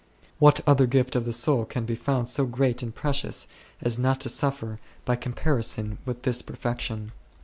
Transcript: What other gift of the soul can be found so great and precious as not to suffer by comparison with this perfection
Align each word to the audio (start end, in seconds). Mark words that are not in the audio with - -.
What 0.39 0.61
other 0.65 0.87
gift 0.87 1.15
of 1.15 1.25
the 1.25 1.31
soul 1.31 1.63
can 1.63 1.85
be 1.85 1.93
found 1.93 2.27
so 2.27 2.47
great 2.47 2.81
and 2.81 2.95
precious 2.95 3.47
as 3.83 3.99
not 3.99 4.19
to 4.21 4.29
suffer 4.29 4.79
by 5.05 5.15
comparison 5.15 5.99
with 6.07 6.23
this 6.23 6.41
perfection 6.41 7.11